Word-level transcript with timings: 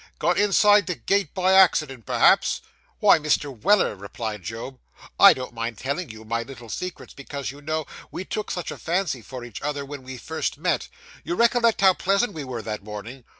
'Got 0.17 0.39
inside 0.39 0.87
the 0.87 0.95
gate 0.95 1.31
by 1.35 1.53
accident, 1.53 2.07
perhaps?' 2.07 2.61
'Why, 2.97 3.19
Mr. 3.19 3.55
Weller,' 3.55 3.95
replied 3.95 4.41
Job, 4.41 4.79
'I 5.19 5.33
don't 5.35 5.53
mind 5.53 5.77
telling 5.77 6.09
you 6.09 6.25
my 6.25 6.41
little 6.41 6.69
secrets, 6.69 7.13
because, 7.13 7.51
you 7.51 7.61
know, 7.61 7.85
we 8.09 8.25
took 8.25 8.49
such 8.49 8.71
a 8.71 8.79
fancy 8.79 9.21
for 9.21 9.43
each 9.43 9.61
other 9.61 9.85
when 9.85 10.01
we 10.01 10.17
first 10.17 10.57
met. 10.57 10.87
You 11.23 11.35
recollect 11.35 11.81
how 11.81 11.93
pleasant 11.93 12.33
we 12.33 12.43
were 12.43 12.63
that 12.63 12.83
morning? 12.83 13.25